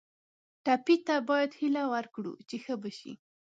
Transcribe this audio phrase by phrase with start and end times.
[0.65, 3.13] ټپي ته باید هیله ورکړو چې ښه به شي.